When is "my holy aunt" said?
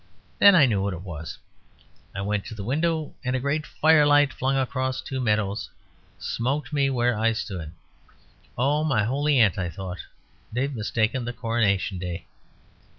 8.83-9.59